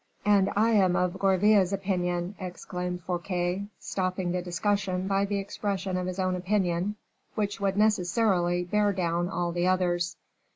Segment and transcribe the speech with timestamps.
[0.25, 6.07] "And I am of Gourville's opinion," exclaimed Fouquet, stopping the discussion by the expression of
[6.07, 6.95] his own opinion,
[7.35, 10.17] which would necessarily bear down all the others.